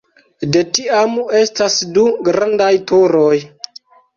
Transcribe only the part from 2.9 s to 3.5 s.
turoj.